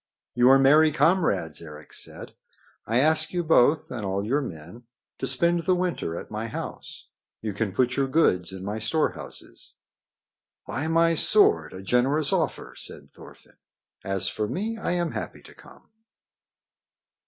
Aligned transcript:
"You 0.33 0.49
are 0.49 0.57
merry 0.57 0.91
comrades," 0.91 1.61
Eric 1.61 1.93
said. 1.93 2.33
"I 2.87 2.97
ask 2.97 3.33
you 3.33 3.43
both 3.43 3.91
and 3.91 4.03
all 4.03 4.25
your 4.25 4.41
men 4.41 4.85
to 5.19 5.27
spend 5.27 5.59
the 5.61 5.75
winter 5.75 6.17
at 6.19 6.31
my 6.31 6.47
house. 6.47 7.09
You 7.39 7.53
can 7.53 7.71
put 7.71 7.97
your 7.97 8.07
goods 8.07 8.51
into 8.51 8.65
my 8.65 8.79
storehouses." 8.79 9.75
"By 10.65 10.87
my 10.87 11.13
sword! 11.13 11.71
a 11.71 11.83
generous 11.83 12.33
offer," 12.33 12.73
said 12.75 13.11
Thorfinn. 13.11 13.57
"As 14.03 14.27
for 14.27 14.47
me, 14.47 14.75
I 14.75 14.93
am 14.93 15.11
happy 15.11 15.43
to 15.43 15.53
come." 15.53 15.87